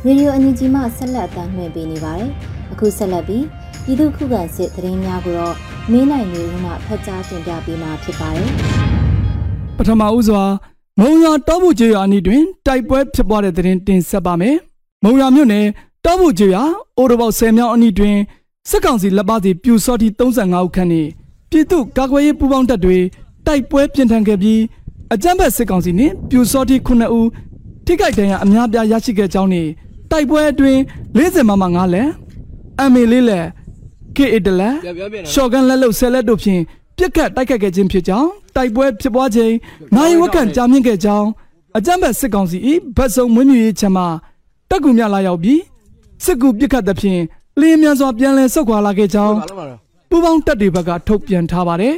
[0.07, 2.29] ရေဒီယိုအန်ယူဂျီမှဆက်လက်အသံလွှင့်ပေးနေပါတယ်။
[2.73, 3.45] အခုဆက်လက်ပြီး
[3.83, 5.55] ပြည်သူခုခံစစ်သတင်းများကိုတော့
[5.91, 8.49] မင်းနိုင်နေဦးမှဖတ်ကြားတင်ပြပေးမှာဖြစ်ပါတယ်။
[9.77, 10.43] ပထမဦးစွာ
[10.99, 14.55] မုံရတောဖို့ကျေးရွာအနီးတွင်တိုက်ပွဲဖြစ်ပွားတဲ့သတင်းတင်ဆက်ပါမယ်။
[15.03, 15.65] မုံရမြို့နယ်
[16.05, 16.63] တောဖို့ကျေးရွာ
[16.97, 18.17] အိုးတော်ပေါ10မြောင်းအနီးတွင်
[18.69, 21.09] စစ်ကောင်စီလက်ပါစီပြူစောတိ35ဦးခန့်နှင့်
[21.49, 22.97] ပြည်သူ့ကာကွယ်ရေးပူးပေါင်းတပ်တွေ
[23.45, 24.59] တိုက်ပွဲပြင်းထန်ခဲ့ပြီး
[25.13, 27.27] အကြမ်းဖက်စစ်ကောင်စီနှင့်ပြူစောတိ9ဦး
[27.85, 29.69] ထိခိုက်ဒဏ်ရာအများပြားရရှိခဲ့ကြောင်းနှင့်
[30.15, 30.79] တိုက်ပွဲအတွင်း
[31.17, 32.09] 40မမ9လက်
[32.81, 33.45] အမေလေးလက်
[34.15, 34.75] KA တလက်
[35.31, 36.61] ရှော့ကန်လက်လုတ်ဆယ်လက်တို့ဖြင့်
[36.97, 39.53] ပြစ်ခတ်တိုက်ခတ်ခဲ့ခြင်းဖြစ်ကြောင်းတိုက်ပွဲဖြစ်ပွားခြင်း
[39.95, 41.27] နိုင်ဝက်ကန်ကြာမြင့်ခဲ့ကြောင်း
[41.77, 42.57] အကြမ်းဖက်စစ်ကောင်စီ၏
[42.97, 44.07] ဗတ်စုံမွေးမြူရေးချမ်းမှာ
[44.69, 45.61] တက်ကူမြလာရောက်ပြီး
[46.23, 47.21] စစ်ကူပြစ်ခတ်သဖြင့်
[47.59, 49.37] လင်းမြန်စွာပြန်လည်ဆုတ်ခွာလာခဲ့ကြောင်း
[50.09, 51.95] ပူပေါင်းတပ်တွေဘက်ကထုတ်ပြန်ထားပါတယ်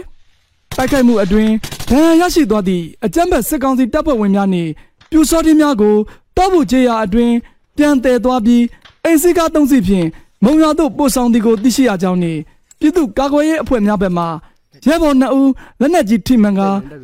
[0.78, 1.52] တိုက်ခိုက်မှုအတွင်း
[1.90, 4.70] ဒဏ်ရာရရှိသွားသည့်အကြမ်းဖက်စစ်ကောင်စီတပ်ဖွဲ့ဝင်များနှင့်
[5.10, 5.96] ပြူစောတိများကို
[6.38, 7.34] တောက်ဖို့ကျေးရအတွင်း
[7.78, 8.64] ပြန်တည်သွားပြီး
[9.04, 10.08] အိမ်စီကားသုံးစီဖြင့်
[10.44, 12.40] မုံရွာသို့ပို့ဆောင်သည်ကိုသိရှိရကြောင်းနှင့်
[12.80, 14.26] ပြည်သူ့ကာကွယ်ရေးအဖွဲ့များဘက်မှ
[14.86, 16.62] ရဲဘော်နှစ်ဦးလက်နက်ကြီးထိမှန်က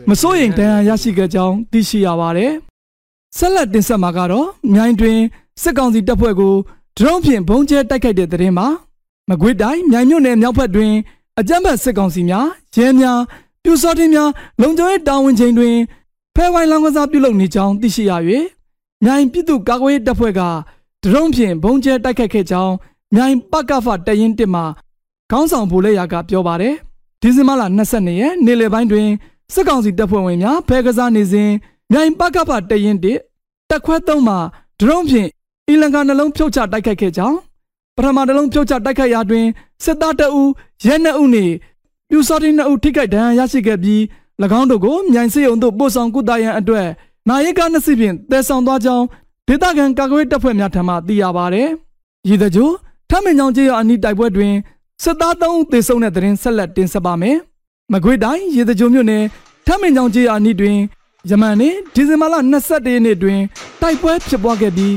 [0.09, 2.51] မစိုးရိမ်ဒဏ်ရာရရှိခဲ့ကြောင်းသိရှိရပါတယ်။
[3.37, 5.17] ဆက်လက်တင်ဆက်မှာကတော့မြိုင်တွင်
[5.61, 6.53] စစ်ကောင်စီတပ်ဖွဲ့ကို
[6.97, 8.67] ဒရုန်းဖြင့်ဘုံကျဲတိုက်ခိုက်တဲ့တဲ့ရင်မှာ
[9.29, 10.93] မကွေးတိုင်းမြိုင်မြို့နယ်မြောက်ဘက်တွင်
[11.39, 13.19] အကြမ်းဖက်စစ်ကောင်စီများရဲများ
[13.63, 14.29] ပြူစောတင်များ
[14.61, 15.75] လုံခြုံရေးတာဝန်ချိန်တွင်
[16.35, 18.11] ဖဲဝိုင်းလောင်ကစားပြုလုပ်နေကြောင်းသိရှိရ၍
[19.03, 20.41] မြိုင်ပြည်သူ့ကာကွယ်ရေးတပ်ဖွဲ့က
[21.03, 22.73] ဒရုန်းဖြင့်ဘုံကျဲတိုက်ခိုက်ခဲ့ကြောင်း
[23.15, 24.61] မြိုင်ပကဖတရင်တစ်မှ
[25.31, 26.75] ခေါင်းဆောင်ဗိုလ်လက်ရာကပြောပါတယ်
[27.21, 27.63] ဒီဇင်ဘာလ
[27.93, 29.07] 22ရက်နေ့လယ်ပိုင်းတွင်
[29.53, 31.51] စစ်ကောင်စီတပ်ဖွဲ့ဝင်များဖဲကစားနေစဉ်
[31.91, 33.19] မြိုင်ပကဖတရင်တစ်
[33.69, 34.35] တက်ခွဲသုံးမှ
[34.79, 35.29] ဒရုန်းဖြင့်
[35.67, 37.37] အီလန်ကာနှလုံးဖြုတ်ချတိုက်ခိုက်ခဲ့ကြောင်း
[37.95, 39.45] ပထမနှလုံးဖြုတ်ချတိုက်ခိုက်ရာတွင်
[39.83, 40.43] စစ်သားတအူ
[40.85, 41.53] ရဲနှစ်ဦးနှင့်
[42.09, 44.01] ပြူစောတိနှစ်ဦးထိခိုက်ဒဏ်ရာရရှိခဲ့ပြီး၎
[44.59, 46.87] င်းတို့ကိုမြိုင်စစ်ရုံသို့ပို့ဆောင်ကုသရန်အတွက်
[47.29, 49.05] နာယကနှစ်စီဖြင့်တည်ဆောင်သွားကြောင်း
[49.47, 51.63] ဒေသခံကာကွယ်တပ်ဖွဲ့များထံမှသိရပါဗျ။
[52.27, 52.69] ရည်တကြို
[53.09, 54.53] ထမင်းချောင်းကျေးရွာအနီးတိုက်ပွဲတွင်
[55.03, 57.37] စစ်သား3ဦးသေဆုံးတဲ့တဲ့ရင်ဆက်လက်တင်ဆက်ပါမယ်။
[57.91, 59.23] မကွေးတိုင်းရည်တကြိုမြို့နယ်
[59.67, 60.77] ထမင်းချောင်းကျေးရွာအနီးတွင်
[61.29, 63.39] ယမန်နေ့ဒီဇင်ဘာလ22ရက်နေ့တွင်
[63.81, 64.93] တိုက်ပွဲဖြစ်ပွားခဲ့ပြီး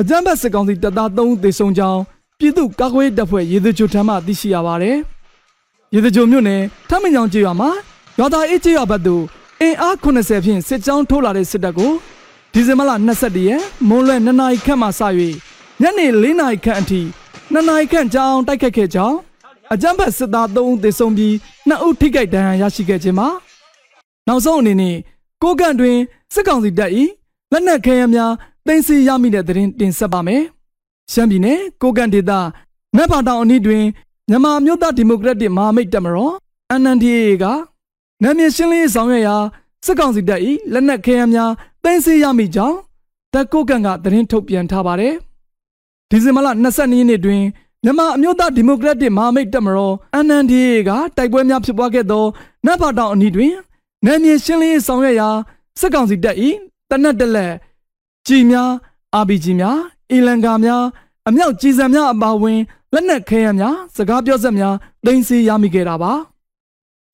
[0.00, 2.00] အကြမ်းဖက်စစ်ကောင်စီတပ်သား3ဦးသေဆုံးကြောင်း
[2.38, 4.90] ပြည်သူ့ကာကွယ်တပ်ဖွဲ့ရည်တကြိုထံမှသိရှိရပါဗျ။
[5.94, 7.70] ရည်တကြိုမြို့နယ်ထမင်းချောင်းကျေးရွာမှာ
[8.18, 9.22] ရွာသားအေးကျေးရွာဘက်သို့
[9.62, 11.92] အင်အား80ဖြင့်စစ်ကြောင်းထိုးလာတဲ့စစ်တပ်ကို
[12.52, 15.00] ဒီဇင်ဘာလ22ရက်မွန်းလွဲ2နာရီခန့်မှစ၍
[15.82, 17.00] ညနေ4နာရီခန့်အထိ
[17.52, 19.16] 2နာရီခန့်ကြာအောင်တိုက်ခတ်ခဲ့ကြောင်း
[19.72, 21.32] အကြမ်းဖက်စစ်သား3ဦးသေဆုံးပြီး
[21.68, 23.28] 2ဦးထိခိုက်ဒဏ်ရာရရှိခဲ့ခြင်းမှာ
[24.28, 24.96] နောက်ဆုံးအနေနဲ့
[25.42, 25.96] ကိုကန့်တွင်
[26.34, 26.90] စစ်ကောင်စီတပ်၏
[27.52, 28.32] လက်နက်ခဲယမ်းများ
[28.66, 30.42] တင်စီရမိတဲ့သတင်းတင်ဆက်ပါမယ်။
[31.12, 32.32] ရှမ်းပြည်နယ်ကိုကန့်ဒေသ
[32.96, 33.84] နက်ဖာတောင်အနီးတွင်
[34.30, 36.34] မြန်မာမျိုးသားဒီမိုကရက်တစ်မဟာမိတ်တပ်မတော်
[36.80, 37.44] NNDA က
[38.22, 39.36] နာမည်ရှင်းလင်းဆောင်ရွက်ရာ
[39.84, 40.40] စစ်ကောင်စီတပ်၏
[40.72, 41.50] လက်နက်ခဲယမ်းများ
[41.84, 42.76] တင်စီရမိကြောင်း
[43.32, 45.14] တပ်ကိုကန်ကသတင်းထုတ်ပြန်ထားပါတယ်။
[46.10, 47.42] ဒီဇင်ဘာလ22ရက်နေ့တွင်
[47.84, 52.24] မြန်မာအမျိုးသားဒီမိုကရက်တစ်မဟာမိတ်တပ်မတော် NNDA ကတိုက်ပွဲများဖြစ်ပွားခဲ့သော
[52.66, 53.54] နတ်ဖာတောင်အနီးတွင်
[54.04, 55.28] နာမည်ရှင်းလင်းဆောင်ရွက်ရာ
[55.80, 56.36] စစ်ကောင်စီတပ်၏
[56.90, 57.52] တနက်တလက်
[58.26, 58.70] ကြီးများ
[59.22, 59.78] RPG များ
[60.10, 60.84] အီလန်ကာများ
[61.28, 62.60] အမြောက်ကြီးစံများအပါအဝင်
[62.94, 66.12] လက်နက်ခဲယမ်းများစကားပြောစက်များတင်စီရမိခဲ့တာပါ။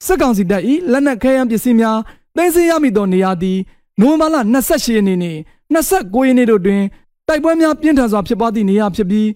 [0.06, 1.98] စစ်ကောင်စီတပ်၏လက်နက်ခဲယမ်းပစ္စည်းများ
[2.36, 3.58] သိမ်းဆည်းရမိသောနေရာသည်
[4.00, 5.40] နိုဝင်ဘာလ28ရက်နေ့နှင့်
[5.74, 6.82] 29ရက်နေ့တို့တွင်
[7.28, 9.26] တိုက်ပွဲများပြင်းထန်စွာဖြစ်ပွားသည့်နေရာဖြစ်ပြီး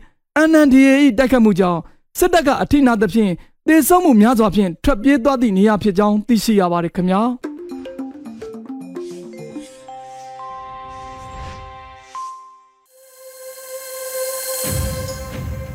[0.48, 1.80] NNDA ၏တိုက်ခတ်မှုကြောင့်
[2.18, 3.32] စစ်တပ်ကအထိနာသဖြင့်
[3.66, 7.22] တေဆုံးမှုများစွာဖြင့်ထွက်ပြေးသွားသည့်နေရာဖြစ်ကြောင်းသိရှိရပါတယ်ခင်ဗျာ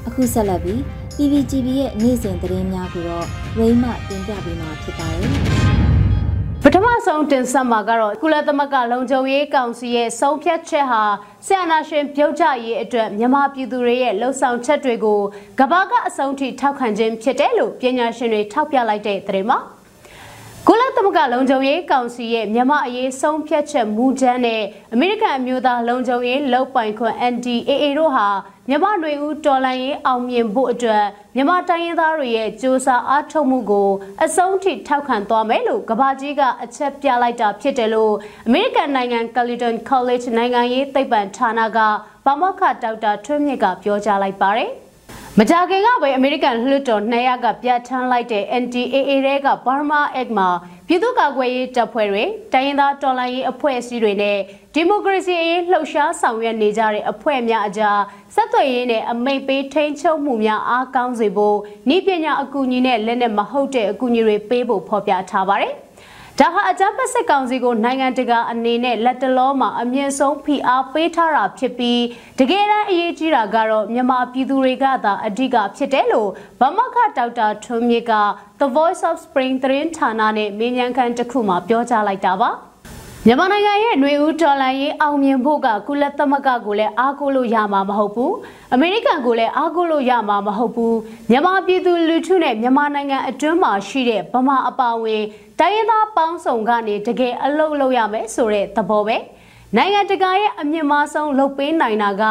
[0.07, 3.25] အခုဆက်လက်ပြီး PPGB ရဲ့နေ့စဉ်သတင်းများကိုတော့
[3.59, 5.29] ရိမ့်မှတင်ပြပေးမှာဖြစ်ပါတယ်
[6.63, 11.03] ပထမဆုံးတင်ဆက်မှာကတော့ကုလသမဂ္ဂလုံခြုံရေးကောင်စီရဲ့ဆုံးဖြတ်ချက်ဟာ
[11.45, 15.19] ဆရာနာရှင်ပြုတ်ကြရေးအတွက်မြန်မာပြည်သူတွေရဲ့လှုံ့ဆော်ချက်တွေကို
[15.59, 19.59] ကဘာကအဆုံးထိထောက်ခံခြင်းဖြစ်တယ်လို့ပညာရှင်တွေထောက်ပြလိုက်တဲ့သတင်းမှာ
[20.67, 24.61] ကုလသမဂ္ဂလုံခြုံရေးကောင်စီရဲ့မြန်မာအရေးဆုံးဖြတ်ချက်မူကြမ်းနဲ့
[24.93, 28.27] အမေရိကန်အမျိုးသားလုံခြုံရေးလုံပိုင်ခွင့် NDAA တို့ဟာ
[28.68, 33.90] မြန်မာຫນွေဦးတော်လှန်ရေးအောင်မြင်ဖို့အတွက်မြန်မာတိုင်းရင်းသားတွေရဲ့စ조사အားထုတ်မှုကို
[34.24, 38.14] အဆုံးထိထောက်ခံသွားမယ်လို့ကဘာကြီးကအချက်ပြလိုက်တာဖြစ်တယ်လို့
[38.46, 41.78] အမေရိကန်နိုင်ငံ Carleton College နိုင်ငံရေးသိပ္ပံဌာနက
[42.24, 44.70] ဘာမခဒေါက်တာထွန်းမြင့်ကပြောကြားလိုက်ပါတယ်
[45.39, 50.49] မကြခင်ကပဲအမေရိကန်လွှတ်တော်200ကပြဋ္ဌာန်းလိုက်တဲ့ NDAA ရဲက Burma Act မှာ
[50.87, 54.37] ပြည်သူ့ကာကွယ်ရေးတပ်ဖွဲ့တွေတိုင်းရင်းသားတော်လှန်ရေးအဖွဲ့အစည်းတွေနဲ့
[54.73, 57.99] ဒီမိုကရေစီအရေးလှုပ်ရှားဆောင်ရွက်နေကြတဲ့အဖွဲ့များအကြား
[58.35, 61.57] ဆက်သွယ်ရေးနဲ့အမိတ်ပေးထိန်းချုပ်မှုများအားကောင်းစေဖို့
[61.95, 65.73] ဤပညာအကူအညီနဲ့လက်နက်မဟုတ်တဲ့အကူအညီတွေပေးဖို့ဖော်ပြထားပါတယ်။
[66.39, 72.01] ဒါဟာအကြမ်းဖက်စစ်ကောင်စီကိုနိုင်ငံတကာအနေနဲ့လက်တလောမှာအမြင့်ဆုံးဖိအားပေးထားတာဖြစ်ပြီး
[72.39, 78.13] တကယ်တမ်းအရေးကြီးတာကတော့မြန်မာပြည်သူတွေကသာအဓိကဖြစ်တယ်လို့ဗမခဒေါက်တာထွန်းမြင့်က
[78.59, 82.49] The Voice of Spring သတင်းဌာနနဲ့မင်းញ្ញခန်းတစ်ခုမှာပြောကြားလိုက်တာပါ
[83.27, 88.33] မြန်မာနိုင်ငံရဲ့ຫນွေဦးဒေါ်လာရေးအောင်မြင်ဖို့ကကုလသမဂ္ဂကိုလည်းအားကိုးလို့ရမှာမဟုတ်ဘူး
[88.73, 90.97] အမေရိကန်ကိုလည်းအားကိုးလို့ရမှာမဟုတ်ဘူး
[91.29, 95.23] မြန်မာပြည်သူလူထုနဲ့မြန်မာနိုင်ငံအတွင်းမှာရှိတဲ့ဗမာအပါအဝင်
[95.59, 99.17] တိုင်းရင်းသားပေါင်းစုံကနေတကယ်အလုပ်လုပ်ရမယ်ဆိုတဲ့သဘောပဲ
[99.75, 102.23] နိုင်ငံတကာရဲ့အမြင့်မားဆုံးလုပ်ပေးနိုင်တာက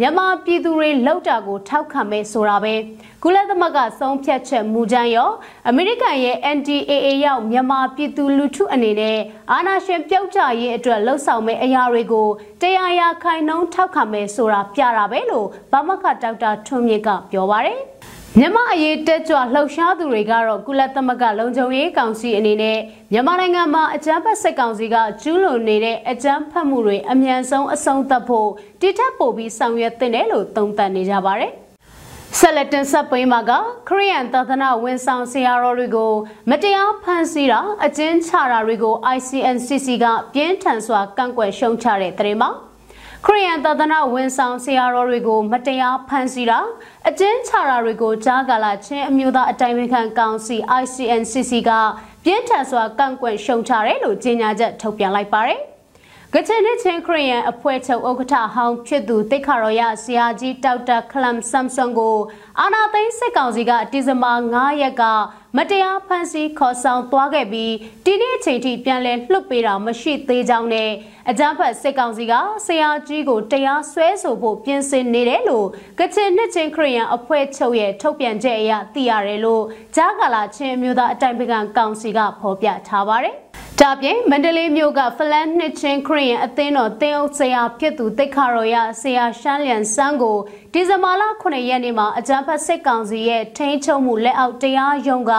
[0.00, 2.74] မြန်မာပြည်သူတွေလောက်တာကိုထောက်ခံမယ်ဆိုတာပဲ
[3.22, 5.30] ကုလသမဂ္ဂဆုံးဖြတ်ချက်မူကြမ်းရော
[5.68, 9.18] အမေရိကန်ရဲ့ NDAA ရောက်မြန်မာပြည်သူလူထုအနေနဲ့
[9.52, 12.28] အာဏာရှင်ပြုတ်ကျရေးအတွက်လှုံ့ဆော်မဲ့အရာတွေကို
[12.60, 17.78] တရားရခိုင်နှုံးထောက်ခံမယ်ဆိုတာပြတာပဲလို့ဘာမခဒေါက်တာထွန်းမြင့်ကပြောပါတယ်
[18.40, 22.78] မြန်မာအရေးတက်ကြွလှုပ်ရှားသူတွေကတော့ကုလသမဂ္ဂလုံခြုံရေးကောင်စီအနေနဲ့
[23.12, 28.48] မြန်မာနိုင်ငံမှာအကြမ်းဖက်စစ်ကောင်စီကကျူးလွန်နေတဲ့အကြမ်းဖက်မှုတွေအမြန်ဆုံးအဆုံးသတ်ဖို့
[28.80, 31.52] တိထက်ပိုပြီးဆောင်ရွက်သင့်တယ်လို့သုံးသပ်နေကြပါတယ်။
[32.38, 33.52] ဆက်လက်တင်ဆက်ပေးမှာက
[33.88, 36.12] ခရီးယန်သာသနာဝန်ဆောင်ဆရာတော်တွေကို
[36.50, 42.50] မတရားဖမ်းဆီးတာအကျဉ်းချတာတွေကို ICNCC ကပြင်းထန်စွာကန့်ကွက်ရှုံချတဲ့တဲ့မှာ
[43.30, 46.58] ခရီးယန်သာသနာဝန်ဆောင်ဆရာတော်တွေကိုမတရားဖမ်းဆီးတာ
[47.08, 51.70] အကျဉ်းချတာတွေကိုကြားကာလချင်းအမျိုးသားအတိုင်းအခံကောင်စီ ICNCC က
[52.24, 55.60] ပြင်းထန်စွာကန့်ကွက်ရှုံချတယ်လို့ကြေညာချက်ထုတ်ပြန်လိုက်ပါတယ်။
[56.34, 62.18] ကချင်နဲ့ချင်းခရီးယန်အဖွဲ့ချုပ်ဥက္ကဋ္ဌဟောင်းဖြစ်သူတိတ်ခရော်ရဆရာကြီးဒေါက်တာခလမ်ဆမ်ဆွန်ကို
[62.60, 65.02] အာနာသိန်းစစ်ကောင်စီကဒီဇင်ဘာ9ရက်က
[65.56, 70.90] မတရားဖမ်းဆီးခေါ်ဆောင်သွားခဲ့ပြီးဒီနေ့အချိန်ထိပြန်လည်လွှတ်ပေးတာမရှိသေးကြောင်းနဲ့
[71.30, 72.34] အကြမ်းဖက်စစ်ကောင်စီက
[72.66, 75.66] ဆရာကြီးကိုတရားစွဲဆိုဖို့ပြင်ဆင်နေတယ်လို့
[75.98, 79.64] ကချင်နှစ်ချင်းခရီးယန်အဖွဲ့ချုပ်ရဲ့ထုတ်ပြန်ချက်အရသိရတယ်လို့
[79.96, 83.36] ကြားကာလာချင်းမျိုးသားအတိုင်ပင်ခံကောင်စီကဖော်ပြထားပါတယ်။
[83.82, 90.38] ဒါပြင်မန္တလေးမြို့ကဖလန်နှစ်ချင်းခရီးယန်အသင်းတော်တင်းအုပ်ဆရာဖြစ်သူတိတ်ခရော်ရဆရာရှမ်းလျန်ဆန်းကို
[90.72, 95.32] ဒီဇင်ဘာလ9ရက်နေ့မှာအကြမ်းဖက်စစ်ကောင်စီရဲ့ထိန်းချုပ်မှုလက်အောက်တရားရုံးက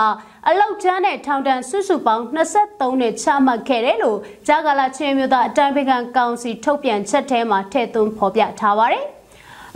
[0.48, 9.06] အလောက်ကျန်းတဲ့ထောင်ဒဏ်စုစုပေါင်း23နှစ်ချမှတ်ခဲ့တယ်လို့ဂျာကာလာချင်းမျိုးသားအတိုင်းပင်ခံကောင်စီထုတ်ပြန်ချက်ထဲမှာထည့်သွင်းဖော်ပြထားပါတယ်။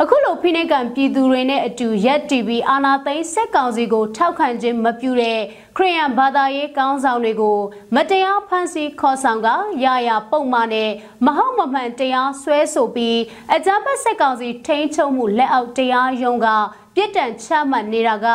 [0.01, 5.39] အခုလိုဖိနှိပ်ကံပြည်သူတွေနဲ့အတူရက်တီဗီအာနာသိန်းစက်ကောင်စီကိုထောက်ခံခြင်းမပြုတဲ့
[5.77, 7.59] ခရီးယန်ဘာသာရေးကောင်းဆောင်တွေကို
[7.95, 9.47] မတရားဖမ်းဆီးခေါ်ဆောင်က
[9.85, 10.91] ရရပုံမှန်နဲ့
[11.25, 13.19] မဟုတ်မမှန်တရားစွဲဆိုပြီး
[13.53, 16.47] အကြမ်းဖက်စက်ကောင်စီထိန်းချုပ်မှုလက်အောက်တရားရုံးက
[16.95, 18.27] ပြစ်ဒဏ်ချမှတ်နေတာက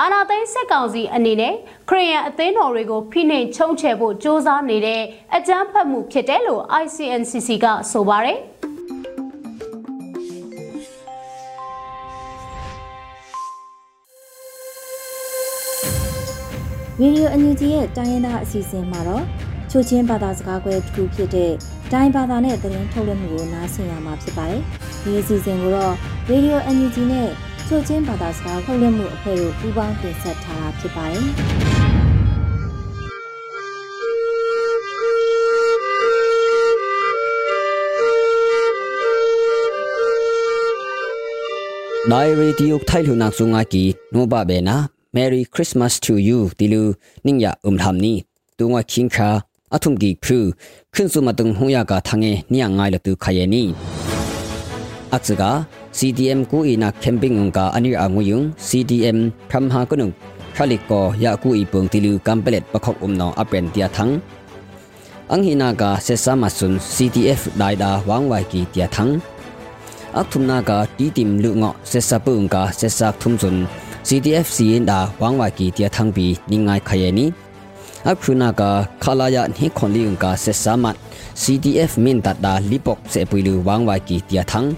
[0.00, 1.54] အာနာသိန်းစစ်ကောင်စီအနေနဲ့
[1.88, 5.02] ခရီးယန်အသင်းတော်တွေကိုဖိနှိပ်ချုံချယ်ဖို့ကြိုးစားနေတဲ့
[5.36, 8.38] အကြမ်းဖက်မှုဖြစ်တယ်လို့ ICNCC ကဆိုပါတယ်။
[17.00, 19.24] ဗီဒီယိုအန်ယူဂျီရဲ့တိုင်းရင်းသားအစီအစဉ်မှာတော့
[19.70, 21.52] ချိုချင်းဘာသာစကားခွဲတစ်ခုဖြစ်တဲ့
[21.92, 24.62] တိုင်းဘာသာနဲ့သတင်းထုတ်လွှင့်မှုကိုနားဆင်ရမှာဖြစ်ပါတယ်။
[25.02, 25.94] ဒီအစီအစဉ်ကိုတော့
[26.28, 27.28] ဗီဒီယိုအန်ယူဂျီနဲ့
[27.68, 31.26] ချိုချင်းဘာသာစကားထုတ်လွှင့်မှုအဖွဲ့တို့ပူးပေါင်းတင်ဆက်ထားတာဖြစ်ပါတယ်။
[42.12, 46.82] ဒိုင်ရီတီယုထိုင်လူနာဆုငါကီနိုဘာဘေနာ Merry Christmas to you တီလူ
[47.26, 48.14] နင်းရအုံထမ်နီ
[48.58, 49.28] တူငါချင်းခါ
[49.74, 50.38] အထုံဒီဖူ
[50.94, 53.62] ခွန်းစုမတုံဟူရကထငေနိယငိုင်လတူခယနီ
[55.14, 55.42] အချက
[55.98, 59.18] CDM ku ina camping ngka anir anguyung CDM
[59.50, 60.12] phamha kunung
[60.56, 64.12] khalik ko ya ku ipung tilu kampelet pakhok umno apen tia thang
[65.34, 69.12] anghina ka sesa masun CTF daida wangwai ki tia thang
[70.20, 73.64] akthumna ka ti tim lu ngo sesa pung ka sesa thumchun CTF sin da wangwai
[73.64, 73.85] ki tia thang bi ningai khayeni အခုနာကခလာယာနှိခွန်လီုံကဆက်ဆာ
[80.82, 80.96] မတ်
[81.42, 84.72] CDF မင်တတ်ဒါလီပုတ်စေပွီလူဝမ်ဝိုင်ကီတျာထန်း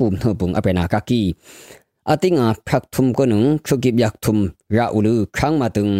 [0.05, 1.21] မ်နှပုန်အပနာကကီ
[2.11, 4.39] အတိငါဖရက်ထုမ်ကနုံခုကိဘ yak thum
[4.75, 5.93] ra ulu khang ma tung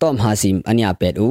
[0.00, 1.28] tom ha sim anya pet u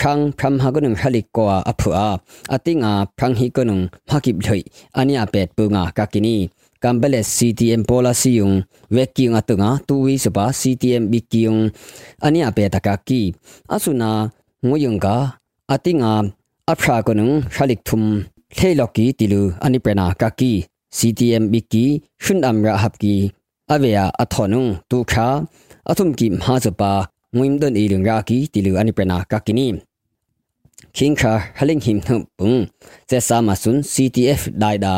[0.00, 2.08] khang phram ha gunung halik ko aphu a
[2.54, 4.60] atinga phang hi kunung makip lhoi
[5.00, 6.36] ania pet punga kakini
[6.82, 11.68] kambale CTM policy yung weki nga tunga tuwi sapa CTM biki yung
[12.24, 13.36] ania pet takaki
[13.68, 14.32] asuna
[14.64, 15.36] nguyung ka
[15.68, 16.32] atinga
[16.64, 18.24] aphra kunung halik thum
[18.56, 20.64] theiloki tilu ani prena kaki
[20.96, 23.28] CTM biki shun amra hapki
[23.68, 25.28] aveya athonung tu kha
[25.90, 26.92] athum ki mha sapa
[27.36, 29.66] ngwim don ilung ra ki tilu ani prena kakini
[30.97, 32.53] คิงคาฮัลิงหิมนุปุง
[33.07, 34.93] เจสามาสุน CTF ไดดา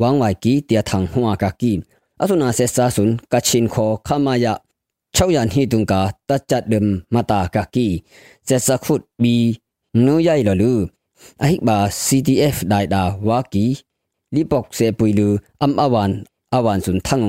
[0.00, 1.72] วางไว้กีเตียทังหัวกากี
[2.20, 3.74] อสุนาเซสาสุนกัชินโค
[4.06, 4.54] ขามายะ
[5.14, 7.88] ชาวยันฮีตุงกาตัดจัดเดิมมาตากากี
[8.46, 9.34] เจสาขุดบี
[10.04, 10.74] นูใหญ่ลลู
[11.42, 13.66] อหิบา CTF ไดดาวากี
[14.34, 15.28] ลิปอกเซปุยลู
[15.62, 16.10] อัมอวัน
[16.54, 17.22] อวันสุนทัง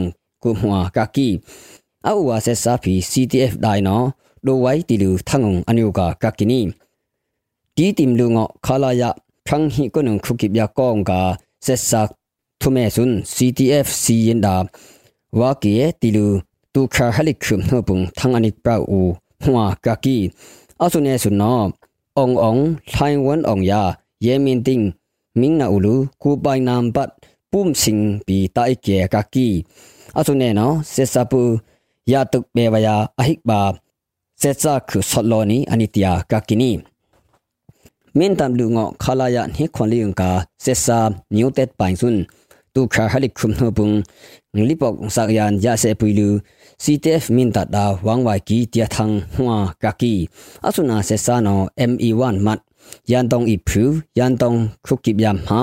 [0.43, 1.29] กุมัวกากี
[2.07, 3.97] อาวาเซสาพี CTF ไดนอ
[4.43, 6.61] โดไว้ติลูทังอันยูกากากินี
[7.77, 9.03] တီတင်လူငောခလာယ
[9.47, 11.11] ဖန်းဟီကနုခုကိဗျာကောင်က
[11.65, 12.09] ဆက်ဆက်
[12.61, 14.55] ထုမဲဆွန်း CTF စီရင်ဒါ
[15.39, 16.27] ဝါကီတီလူ
[16.73, 18.99] တူခါဟလိခုနှပုန်သံအနိပရာอู
[19.43, 20.17] ဟွာကကီ
[20.83, 21.59] အဆုနေဆုနော
[22.19, 22.57] ององ
[22.91, 23.81] ထိုင်ဝန်องယာ
[24.25, 24.87] ယေမင်တင်း
[25.39, 27.09] မင်းနာဥလူကူပိုင်နမ်ပတ်
[27.51, 27.97] ปุ่มสิง
[28.27, 29.47] ปีตาอิเกกากี
[30.17, 31.41] အဆုနေနောဆက်စပူ
[32.11, 33.61] ယာတုဘေဝယာအဟိဘာ
[34.41, 36.71] ဆက်စခုဆလောနီအနိတယာကကီနီ
[38.18, 40.30] မင်းတမ်လူငောခလာယနိခွန်လီယံကာ
[40.64, 40.98] ဆက်ဆာ
[41.36, 42.22] ညူတက်ပိုင်စွန်း
[42.74, 43.94] တူခါဟလိခုမ်နပုန်
[44.68, 46.28] လီပေါစကယန်ယာဆေပူလူ
[46.84, 50.14] CTF မင်းတတာဝမ်ဝိုင်ကီတီယထန်းဟွာကကီ
[50.66, 52.60] အဆုနာဆက်ဆာနော ME1 မတ်
[53.10, 53.82] ယန်တောင်ဣဖူ
[54.18, 55.60] ယန်တောင်ခုကိဗျမ်ဟာ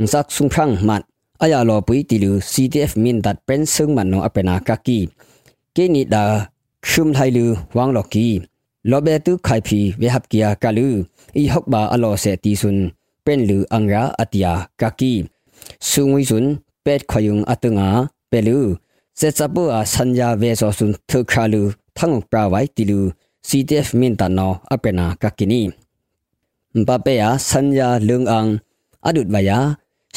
[0.00, 1.02] ငစက်ဆုံဖန်းမတ်
[1.42, 4.98] အယာလောပွီတီလူ CTF မင်းတတ်ပန်ဆုံမနောအပနာကကီ
[5.76, 6.24] ကေနီဒါ
[6.88, 7.44] ရှုမ်ထိုင်လူ
[7.76, 8.28] ဝမ်လော်ကီ
[8.89, 10.89] လောဘေတုခိုင်ဖီဝေဟပ်ကီယာကလူ
[11.37, 12.77] อีฮอกบาอโลเซตีซุน
[13.23, 15.13] เป็นลืออังราอติยากากี
[15.89, 16.45] ซุงวิซุน
[16.83, 17.89] เป็ดขยุงอตงา
[18.29, 18.59] เปลู
[19.17, 21.63] เซซาปูอาสัญญาเวโซซุนทุคาลู
[21.97, 22.99] ทั้งปราไว้ติลู
[23.47, 25.61] CTF มินตานออเปนากากินี
[26.75, 28.45] มปาเปยาสัญญาเลืองอัง
[29.05, 29.59] อดุดวายา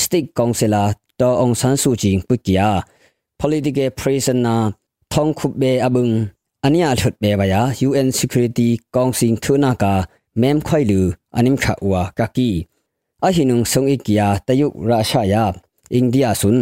[0.01, 0.85] สติกกองเซลา
[1.21, 2.71] ตอองซันสูจิงปุกิยา
[3.41, 4.63] political prisoner
[5.13, 5.63] ทองคุบเ
[6.68, 9.94] ania lut be ba ya UN Security Council thuna ka
[10.42, 11.00] mem khoi lu
[11.38, 12.50] anim kha wa ka ki
[13.28, 15.44] a hinung song ikya tayuk russia ya
[16.00, 16.58] india sun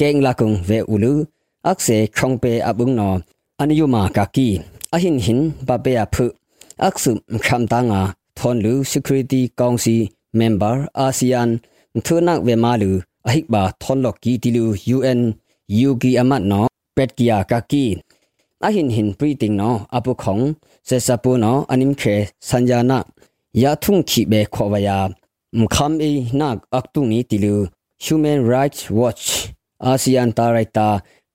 [0.00, 1.12] keng la kung ve ulu
[1.70, 3.08] akse khong pe abung no
[3.60, 4.48] aniyu ma ka ki
[4.94, 6.26] a hin hin ba be a phu
[6.86, 7.10] aksu
[7.46, 8.02] kham ta nga
[8.38, 10.00] thon lu security council
[10.38, 11.50] member asean
[12.06, 12.90] thuna ve ma lu
[13.28, 14.64] ahik ba thon lok ki ti lu
[14.96, 15.20] UN
[15.80, 16.60] yuki amat no
[16.96, 17.84] pet kia ka ki
[18.55, 20.39] อเป็ดกียากากีอาหินหินปรีติงนออปุของ
[20.85, 22.03] เซซาปูนออันนิมเค
[22.49, 22.93] สัญญาณ
[23.61, 24.99] ยาทุ่งขีเบขวายา
[25.57, 27.55] มคำอีนักอักตุนี้ติลู
[28.05, 29.25] Human Rights Watch
[29.85, 30.87] อาเซียนตาไรตา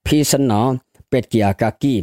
[0.05, 0.61] พีสันนอ
[1.09, 1.95] เป็ดกียากากี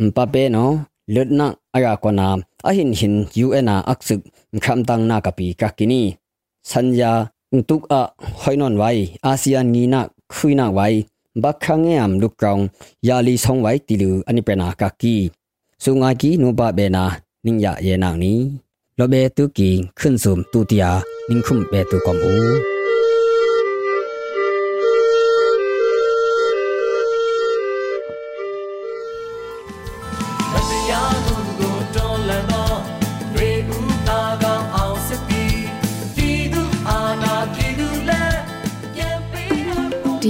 [0.00, 0.66] มปะเปนอ
[1.12, 2.28] เลืดนักอายากนา
[2.66, 4.20] อาหินหิน UN อักซึก
[4.64, 6.02] คำตังนากะปีกากินี
[6.70, 7.12] สัญญา
[7.68, 8.02] ตุกอะ
[8.40, 8.90] หอยนอนไว้
[9.26, 9.56] อาเซีย
[11.41, 12.59] บักขังเงียมลุกรอง
[13.07, 15.15] ยาลีสองไว้ติลูอันนี้เป็นอากากี
[15.83, 17.05] สุงากีนูบาเบนา
[17.45, 18.39] นิงยาเยนางนี้
[18.99, 19.69] ลเบตุกี
[19.99, 20.91] ขึ้นสุมตูติยา
[21.29, 22.72] นิงคุมเบตุกอมอู